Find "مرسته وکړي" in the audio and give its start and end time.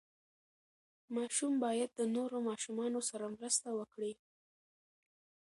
3.35-4.13